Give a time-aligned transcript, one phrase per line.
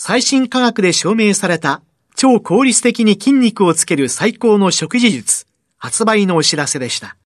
[0.00, 1.82] 最新科学で証明された
[2.14, 5.44] 超効率的に筋肉をつける最高の食事術、
[5.76, 7.16] 発売のお知らせでした。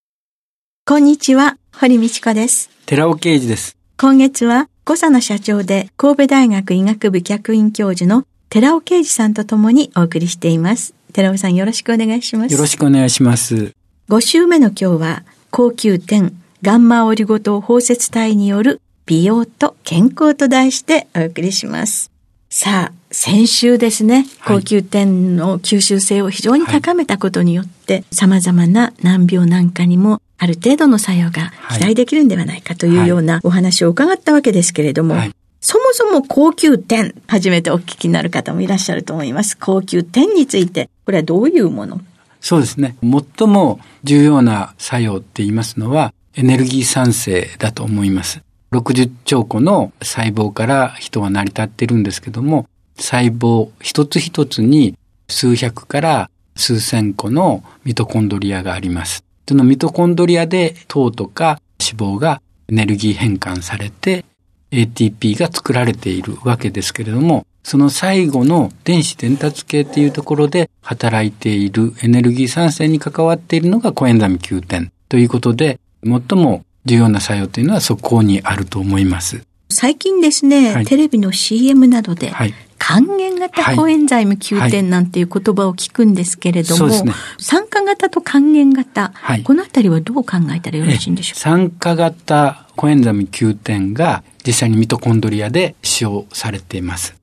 [0.87, 2.70] こんにちは、堀道子です。
[2.87, 3.77] 寺尾刑事です。
[3.98, 10.95] 今月は、小佐奈社長で神戸大学医学部客員教授の寺尾啓二さんと共にお送りしています。
[11.12, 12.53] 寺尾さんよろしくお願いします。
[12.55, 13.75] よろしくお願いします。
[14.09, 22.11] 5週目の今日は、高級店ガンマオリゴ糖包摂体による美容と健康と題してお送りします。
[22.55, 39.56] さあ、先週ですね、高級店の吸収性を非常に高めたことによって、はい、様々な難病なんかにもある程度の作用が期待できるんではないかというようなお話を伺ったわけですけれども、はい、そもそも高級店、初めてお聞きになる方もいらっしゃると思います。
[39.56, 42.03] 高級店について、これはどういうもの？
[42.42, 42.97] そうですね。
[43.00, 48.42] 最も重要な作用って言いますのは、エネルギー産生だと思います。
[48.73, 54.97] 60兆個の細胞から人は成り立ってるんですけども、細胞一つ一つに
[55.29, 59.24] 数百から数千個のミトコンドリアがあります。
[59.48, 64.24] そのミトコンドリアで糖とか脂肪がエネルギー変換されて
[64.70, 79.43] ATP が作られているわけですけれども、その最後の電子伝達系っていうところで働いているエネルギー産生に関わっているのがコエンザミ Q 点ということで、最も重要な作用というのはそこにあると思います。
[79.70, 87.03] 最近ですね、はい、テレビの CM などで、はい、還元型コエンザイム Q 点なんていう言葉を聞くんですけれども、はい。
[87.05, 89.13] ね、酸化型と還元型、
[89.45, 91.41] このあたりはどう考えたらよろしいんでしょうか？
[91.41, 97.14] 酸化型コエンザイム Q 点が実際にミトコンドリアで使用されています。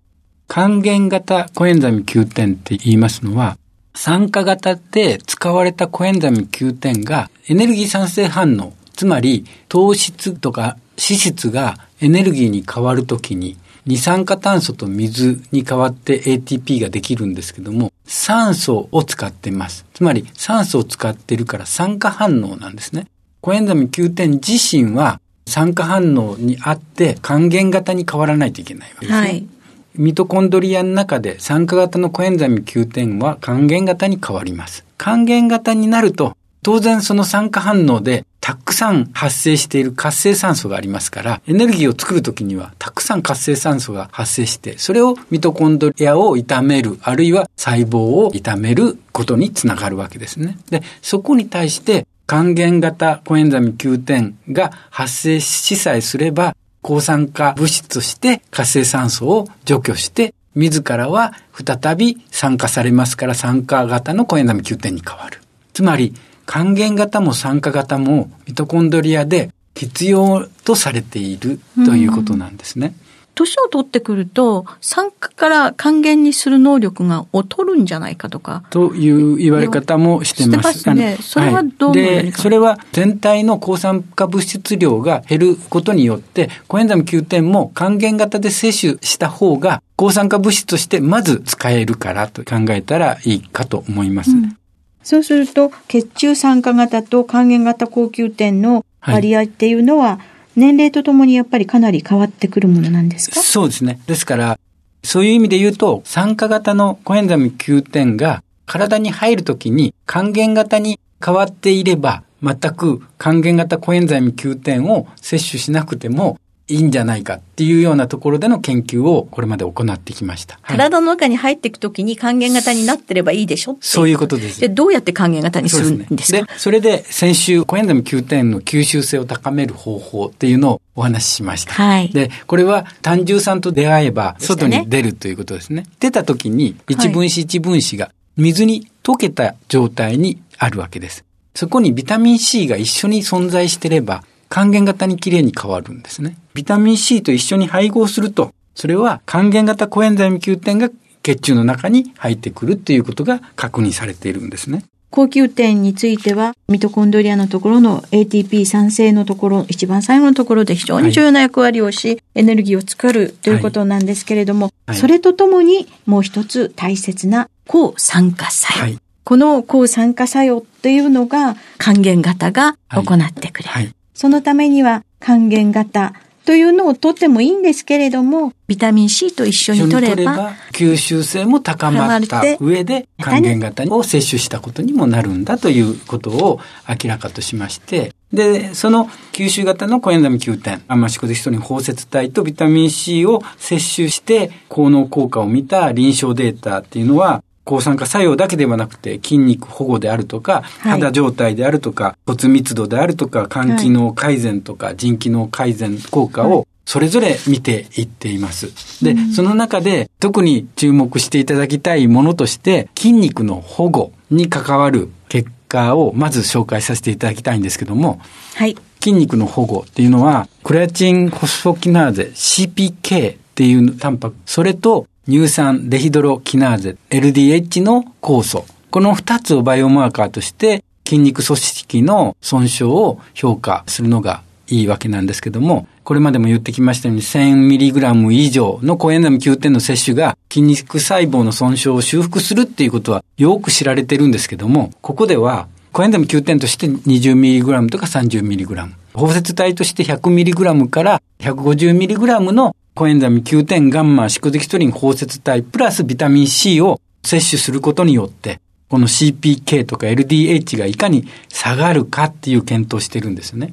[0.47, 3.59] 還元型コエンザミ Q 点って言いますのは、
[3.93, 13.55] 酸化型で使われたコエンザミ Q 点がエネルギー産生反応、つまり糖質とか脂質がエネルギーに変わるときに
[13.85, 19.85] 二酸化炭素と水に変わって ATP ができるんですけども、酸素を使っています。
[19.93, 23.07] つまり酸素を使ってるから酸化反応なんですね。
[23.39, 29.27] コエンザミ Q 点自身は酸化反応にあって還元型に変わらないといけないわけですね。
[29.27, 29.47] はい、
[29.95, 34.83] ミトコンドリアの中で酸化型のコエンザミ Q10 は還元型に変わります。
[34.97, 50.57] 還元型になると当然その酸化反応でたくさん発生している活性酸素がありますから、エネルギーを作るときにはたくさん活性酸素が発生して、それをミトコンドリアを傷める、あるいは細胞を傷めることにつながるわけですね。
[50.71, 65.39] で、そこに対して還元型コエンザミ Q10 が発生しさえすれば、抗酸化物質として活性酸素を除去して、自らは再び酸化されますから酸化型のコエンザミ Q10 に変わる。
[65.71, 66.15] つまり、
[66.49, 72.95] 還元型も酸化型もミトコンドリアで必要とされているということなんですね。
[73.03, 78.63] うん年を取ってくると、酸化から還元にする能力が劣るんじゃないかとか。
[78.69, 80.79] という言われ方もしてます。
[80.79, 81.17] してますね。
[81.21, 94.31] それはどうで、それは全体の抗酸化物質量が減ることによって、コエンザム9点も還元型で摂取した方が、抗酸化物質としてまず使えるからと考えたらいいかと思います。
[94.31, 94.59] うん
[95.03, 100.17] そうすると、血中酸化型と還元型高級点の割合っていうのは、はい
[100.55, 103.39] 年齢とともにやっぱりかなり変わってくるものなんですか？
[103.39, 104.01] そうですね。
[104.07, 104.59] ですから、
[105.03, 116.37] そういう意味で言うと、酸化型のコエンザミ Q10 が体に入るときに還元型に変わっていれば、全く還元型コエンザミ Q10 を摂取しなくても
[116.69, 120.59] いいんじゃないかっていうようなところでの研究をこれまで行ってきました。
[120.61, 124.61] はい体の中に入っていくときに還元型になってればいいでしょそういうことです。
[124.61, 126.45] で、どうやって還元型にするんですか？
[126.45, 131.73] で、それで先週、コエンザム9点の吸収性を高める方法っていうのをお話ししました。
[131.73, 135.85] はいで、これは単純酸と出会えば、外に出るということですね。
[135.99, 141.25] 出た時に、一分子一分子が水に溶けた状態にあるわけです。
[141.55, 146.37] そこにビタミン C が一緒に存在してれば、還元型にきれいに変わるんですね。
[146.59, 150.89] ビタミン C と一緒に配合すると、それは還元型コエンザイム9点が
[151.23, 154.83] 血中の中に入ってくるっていうことが確認されているんですね。
[155.09, 168.83] 高級点については、ミトコンドリアのところの ATP 酸性のところ、一番最後のところで非常に重要な役割をし、エネルギーを作るということなんですけれども、はいそれとともにもう一つ大切な抗酸化作用。
[168.83, 173.69] はいこの抗酸化作用っていうのが還元型が行ってくれる。
[173.69, 173.95] はい。
[174.15, 176.13] そのためには還元型
[176.45, 209.03] というのを取ってもいいんですけれども、ビタミン C と一緒に取れば、吸収性も高まった上で還元型を摂取したことにもなるんだということを明らかとしまして、で、その吸収型のコエンザム9点、アンマシコデキストリン包摂体とビタミン C を摂取して効能効果を見た臨床データっていうのは、抗酸化作用だけではなくて筋肉保護であるとか、はい肌状態であるとか、骨密度であるとか、肝機能改善とか、腎機能改善効果をそれぞれ見ていっています。
[209.05, 218.19] で、その中で特に注目していただきたいものとして、筋肉の保護に関わる結果をまず紹介させていただきたいんですけども、
[218.55, 218.75] はい。
[218.99, 228.65] 筋肉の保護っていうのは、クレアチンホスフォキナーゼ CPK っていうタンパク、それと乳酸デヒドロキナーゼ LDH の酵素。
[228.89, 248.89] この二つをバイオマーカーとして筋肉組織の損傷を評価するのがいいわけなんですけども、これまでも言ってきましたように 1000mg 以上のコエンザム9点の摂取が筋肉細胞の損傷を修復するっていうことはよく知られてるんですけども、ここではコエンザム9点として 20mg とか 30mg。
[249.13, 258.59] 包摂体として 100mg から 150mg のコエンザム9点ガンマシコデキストリン包摂体プラスビタミン C を摂取することによって、
[258.89, 263.71] この CPK とか LDH がいかに下がるかっていう検討をしてるんですよね。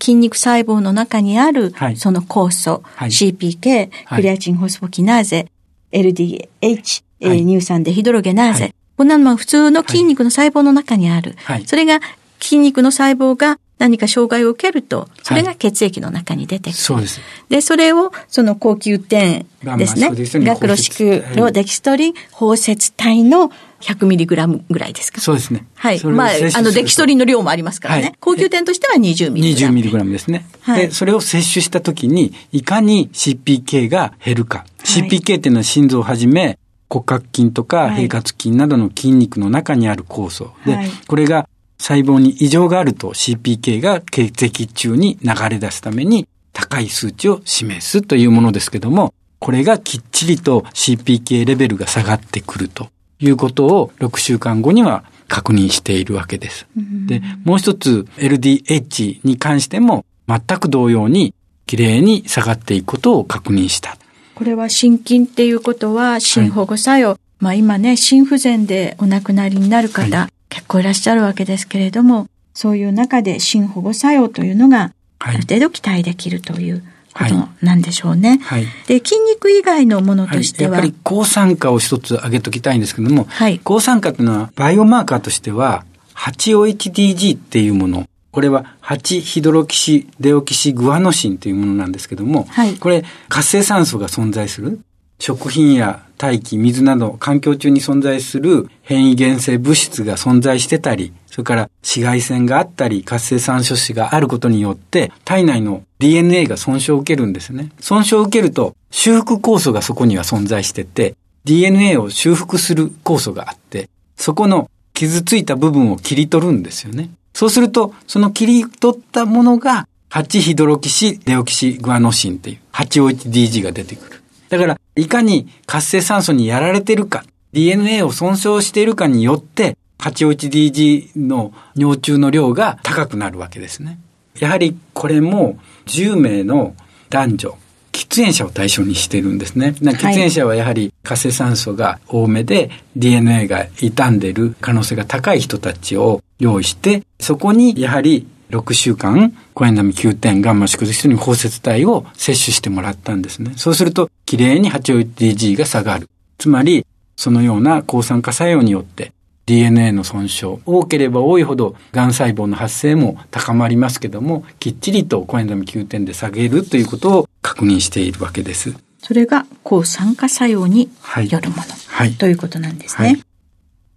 [0.00, 1.96] 筋肉細胞の中にある、はい。
[1.96, 3.10] その酵素、はい。
[3.10, 4.20] CPK、はい。
[4.20, 5.48] クレアチンホスフォキナーゼ、
[5.90, 7.44] LDH、えーはい。
[7.44, 8.62] 乳酸デヒドロゲナーゼ。
[8.62, 8.74] はい。
[8.96, 11.34] こんなのは普通の筋肉の細胞の中にある。
[11.38, 11.66] はい。
[11.66, 11.98] それが
[12.38, 16.78] 筋肉の細胞が何か障害を受けると、それが血液の中に出てくる。
[16.78, 17.20] そうです。
[17.48, 19.46] で、それを、その高級点
[19.76, 20.38] ですねガンマシコデキスト。
[20.38, 23.50] リンガクロシクロデキストリン包摂体の
[23.80, 25.20] 100mg ぐらいですか？
[25.22, 25.66] そうですね。
[25.74, 26.04] はい。
[26.04, 28.02] まああの、デキストリンの量もありますからね。
[28.02, 29.32] はい高級点としては 20mg。
[29.32, 30.46] 20mg ですね。
[30.60, 34.66] はいで、それを摂取したときに、いかに CPK が減るか。
[34.84, 36.58] CPK っていうのは心臓をはじめ、
[36.90, 40.52] 骨格筋とかはい平滑筋などの筋肉の中にある酵素。
[40.66, 41.48] で、はいこれが
[41.80, 52.88] 細胞に異常があると CPK が血液中に流れ出すために高い数値を示すというものですけども、これがきっちりと CPK レベルが下がってくると
[53.18, 56.66] いうことを6週間後には確認しているわけです。
[57.06, 61.34] で、もう一つ LDH に関しても全く同様に
[61.66, 63.96] 綺麗に下がっていくことを確認した。
[64.34, 67.16] これは心筋っていうことは心保護作用。
[67.38, 78.38] まあ今ね、心不全でお亡くなりになる方、は結構いらっしゃるわけですけれども、そういう中で心保護作用というのがはいある程度期待できるというこはいとなんでしょうね。
[78.42, 78.66] はい。
[78.86, 88.06] で、筋肉以外のものはい、としては、やっぱり抗酸化を一つ挙げときたいんですけども、はい抗酸化というのはバイオマーカーとしては 8OHDG っていうもの。
[88.32, 94.80] これは8ヒドロキシデオキシグアノシンというものなんですけども、はいこれ活性酸素が存在する
[95.20, 107.70] 食品や大気、水など環境中に存在する変異原生物質が存在してたり、それから紫外線があったり、活性酸素子があることによって、体内の DNA が損傷を受けるんですね。
[107.80, 117.10] 損傷を受けると、修復酵素がそこには存在してて、DNA を修復する酵素があって、そこの傷ついた部分を切り取るんですよね。
[117.34, 124.19] そうすると、その切り取ったものが、8ヒドロキシデオキシグアノシンっていう 8OHDG が出てくる。
[124.50, 133.98] だから、いかに活性酸素にやられてるか、DNA を損傷しているかによって、8OHDG の尿中の量が高くなるわけですね。
[134.38, 136.74] やはりこれも10名の
[137.10, 137.58] 男女、
[137.92, 139.76] 喫煙者を対象にしてるんですね。
[139.80, 153.52] な喫煙者はやはり活性酸素が多めで DNA が傷んでる可能性が高い人たちを用意して、そこにやはり6週間、コエンザミ9点ガンマ縮小に包摂体を摂取してもらったんですね。
[153.56, 156.08] そうすると、綺麗に 8ODG が下がる。
[156.38, 159.12] つまり、そのような抗酸化作用によって
[159.46, 168.74] DNA の損傷、多ければ多いほど癌細胞の発生も高まりますけども、きっちりとコエンザミ9点で下げるということを確認しているわけです。
[168.98, 170.90] それが抗酸化作用に
[171.30, 173.08] よるもの、はい、ということなんですね。
[173.08, 173.22] はい、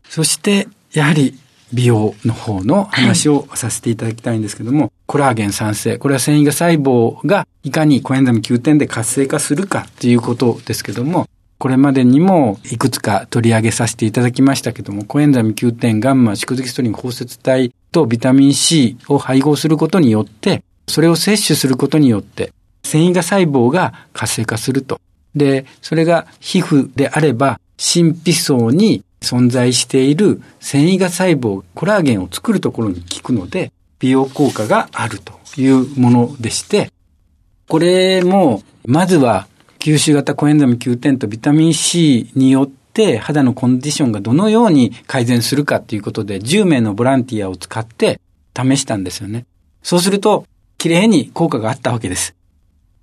[0.09, 1.37] そして、やはり
[1.73, 11.27] 美容の方の話をさせていただきたいんですけども、はい、コラーゲン酸性、これは繊維が細胞がいかにコエンザミ9点で活性化するかということですけども、
[11.57, 22.51] これまでにもいくつか取り上げさせていただきましたけども、コエンザミ9点ガンマ宿敵ストリン包摂体とビタミン C を配合することによって、それを摂取することによって、
[22.83, 24.99] 繊維が細胞が活性化すると。
[25.35, 36.91] で、それが皮膚であれば、神秘層に存在している繊維が細胞、コラーゲンを作るところに効くので、美容効果があるというものでして、
[37.67, 39.47] これも、まずは
[39.79, 48.19] 吸収型コエンザミ9点とビタミン C によって肌のコンディションがどのように改善するかということで10名のボランティアを使って
[48.55, 49.45] 試したんですよね。
[49.81, 50.45] そうすると、
[50.77, 52.35] 綺麗に効果があったわけです。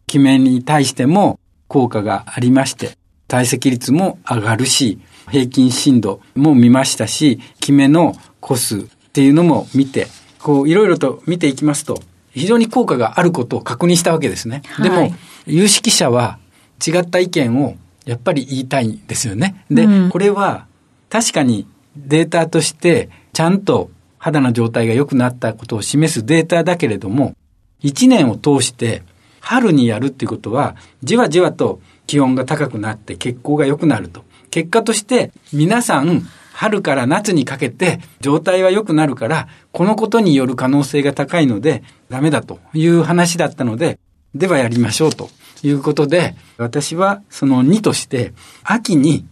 [0.07, 4.99] キメに対しても効果がありまして、体積率も上がるし、
[5.31, 8.83] 平均深度も見ましたし、キメのコスっ
[9.13, 10.07] ていうのも見て、
[10.41, 14.63] こういろいろと見ていきますと、非常に効果があることを確認したわけですね。
[14.67, 15.15] はい、でも、
[15.47, 16.39] 有識者は
[16.87, 19.65] 違った意見をやっぱり言いたいんですよね。
[19.71, 20.67] で、うん、これは
[21.09, 27.35] 確かにデータとしてちゃんと肌の状態が良くなったことを示すデータだけれども、
[27.83, 29.03] 1年を通して
[29.41, 34.25] 春にやるっていうことは、じわじわと気温が高くなって血行が良くなると。
[34.51, 43.99] 結果として皆さん春から夏にかけて状態は良くなるから、このことによる可能性が高いのでダメだという話だったので、
[44.35, 45.31] ではやりましょうと
[45.63, 49.27] いうことで、私はその2として秋に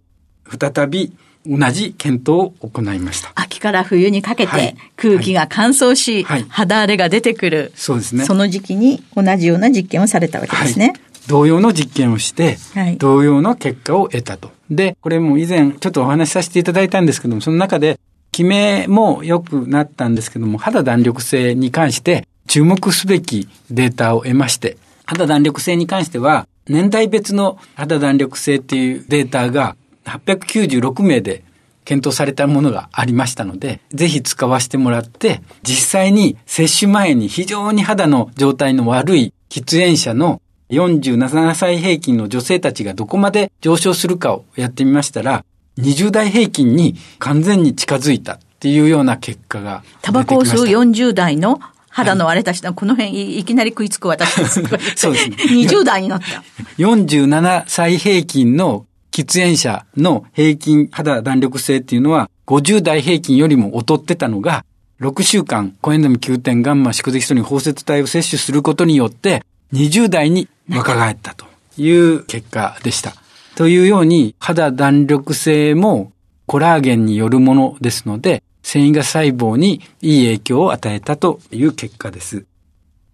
[0.58, 1.12] 再び
[1.46, 3.32] 同じ検討を行いました。
[3.34, 7.72] 秋から冬にかけて空気が乾燥し、はいはい、肌荒れが出てくる。
[7.74, 8.24] そうですね。
[8.24, 10.88] その時期に同じような実験をされたわけですね。
[10.88, 12.56] はい、同様の実験をして、
[12.96, 14.50] 同様の結果を得たと。
[14.70, 18.00] で、これも以前ちょっとお話しさせていただいたんですけども、その中で、
[18.32, 31.42] 決めも良くなったんですけども、肌弾力性に関して注目すべきデータを得まして、肌弾力性に関しては、年代別の肌弾力性っていうデータが896名で
[31.84, 45.44] 検討されたものがありましたので、ぜひ使わせてもらって、実際に接種前に非常に肌の状態の悪い喫煙者の47歳平均の女性たちがどこまで上昇するかをやってみましたら、
[45.78, 54.62] 20代平均に完全に近づいたっていうような結果がタバコを吸う40代の肌の荒れた人、はい、この辺いきなり食いつく私です。
[54.96, 55.36] そうですね。
[55.36, 56.44] 20代になった。
[56.78, 64.64] 47歳平均の喫煙者の平均肌弾力性っていうのは、50代平均よりも劣ってたのが、
[65.00, 71.46] 6週間、コエンザミ9点ガンマ宿敵人に包摂体を摂取することによって、20代に若返ったと
[71.76, 73.14] いう結果でした。
[73.56, 76.12] というように、肌弾力性も
[76.46, 82.44] コラーゲンによるものですので、繊維が細胞にいい影響を与えたという結果です。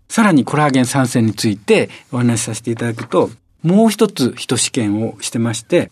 [0.08, 3.30] さらにコラーゲン酸性についてお話しさせていただくと、
[3.62, 5.90] もう一つ一試験をしてまして、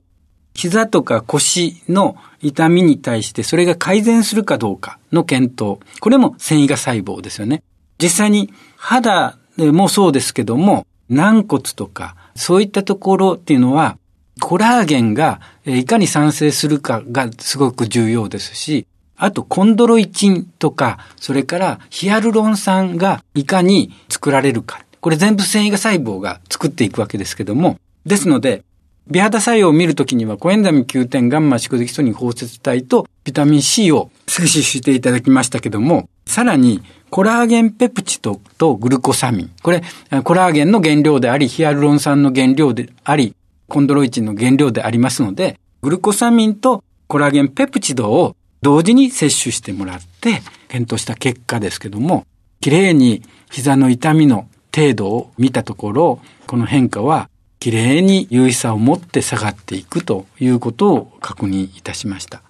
[0.55, 5.79] 膝とか腰の痛みに対してそれが改善するかどうかの検討。
[6.01, 7.63] これも繊維が細胞ですよね。
[8.01, 13.99] 実際に肌でもそうですけども、軟骨とかそういったところっていうのは、
[14.41, 24.85] コラーゲンがいかに産生するかがすごく重要ですし、あとコンドロイチンとか、それからヒアルロン酸がいかに作られるか。
[25.01, 28.65] これ全部繊維が細胞が作っていくわけですけども、ですので、
[29.09, 39.51] 美肌作用を見るときには、コエンザミ9点ガンマ宿敵素に包摂体とビタミン C を摂取していただきましたけども、さらに、コラーゲンペプチドとグルコサミン。
[39.63, 39.83] これ、
[40.25, 43.37] コラーゲンの原料であり、ヒアルロン酸の原料であり、
[43.69, 52.25] コンドロイチンの原料でありますので、グルコサミンとコラーゲンペプチドを同時に摂取してもらって検討した結果ですけども、
[52.63, 57.29] 綺麗に膝の痛みの程度を見たところ、この変化は
[57.59, 62.41] 綺麗に優位さを持って下がっていくということを確認いたしました。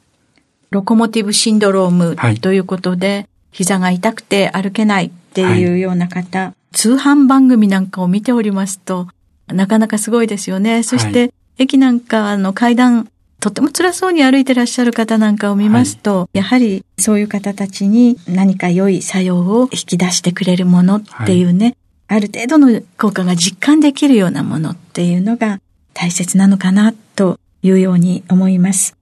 [0.70, 9.06] ロコモティブシンドロームということで、はい、膝が痛くて歩けないっていうような方、はい、通販番組なんかを見ておりますと、
[9.46, 10.82] なかなかすごいですよね。
[10.82, 13.08] そして、はい、駅なんかの階段
[13.42, 25.60] とっても辛そうに歩いてらっしゃる方なんかを見ますと、はい、やはりそういう方たちに何か良い作用を引き出してくれるものっていうね、はい、ある程度の効果が実感できるようなものっていうのが
[25.92, 28.96] 大切なのかなというように思います。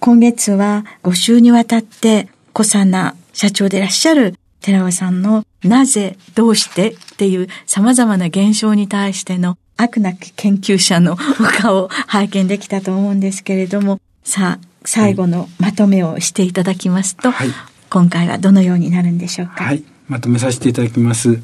[0.00, 17.48] 今月は5週にわたって小佐奈社長でいらっしゃる寺尾さんのなぜ、どうしてっていう様々な現象に対しての悪なき研究者のお顔を拝見できたと思うんですけれども、さあ、最後のまとめをしていただきますと、はい、
[17.88, 19.64] 今回はどのようになるんでしょうか？
[19.64, 21.40] はい、まとめさせていただきます。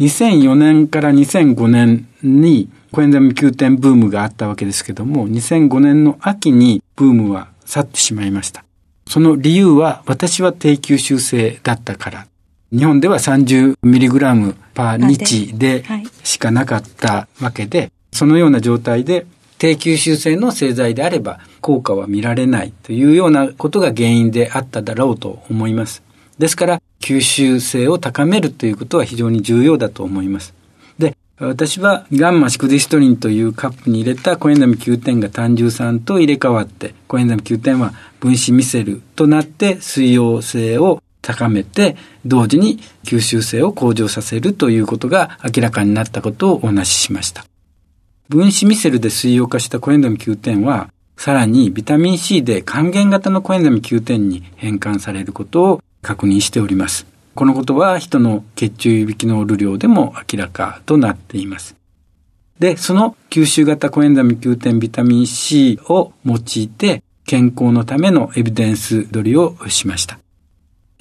[0.00, 8.65] 2004年から2005年にコエンザミ9点ブームがあったわけですけども、2005年の秋にブームは去ってしまいました。
[9.08, 12.26] その理由は私は低吸収性だったから。
[12.72, 15.84] 日本では 30mg パー日で
[16.24, 19.26] しかなかったわけで、そのような状態で
[19.58, 26.02] 低吸収性の製剤であれば効果は見られないというようなことが原因であっただろうと思います。
[26.38, 30.52] ですから、吸収性を高めるということは非常に重要だと思います。
[31.38, 47.44] 私はガンマシクディストリンというカップに入れたコエンザミ9点が単純酸と入れ替わって、コエンザミ9点は分子ミセルとなって水溶性を高めて、同時に吸収性を向上させるということが明らかになったことをお話ししました。
[48.30, 50.88] 分子ミセルで水溶化したコエンザミ9点は、
[51.18, 57.06] さらにビタミン C で還元型のコエンザミ9点に変換されることを確認しております。
[57.36, 61.76] このことは人の血中指揮ノール量でも明らかとなっています。
[62.58, 70.18] で、その吸収型コエンザミ9点ビタミン C を用いて健康のためのエビデンス取りをしました。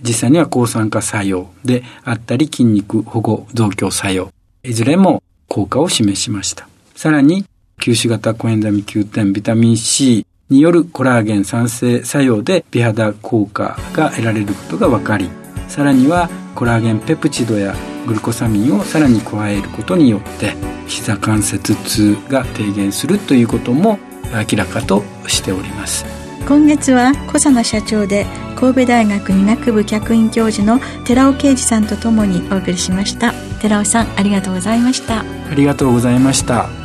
[0.02, 4.30] 実際には抗酸化作用であったり筋肉保護増強作用、
[4.64, 6.68] いずれも効果を示しました。
[6.96, 7.46] さらに、
[7.80, 15.30] 吸収型コエンザミ9点ビタミン C によるコラーゲン酸性作用で美肌効果が得られることが分かり、
[15.68, 17.76] さらにはコラーゲンペプチドや
[18.08, 20.54] グルコサミンをさらに加えることによって
[20.88, 24.00] 膝関節痛が低減するということも
[24.32, 26.06] 明らかとしております。
[26.48, 33.34] 今月は小佐奈社長で神戸大学医学部客員教授の寺尾啓二さんとともにお送りしました。
[33.62, 35.22] 寺尾さんありがとうございました。
[35.22, 36.85] ありがとうございました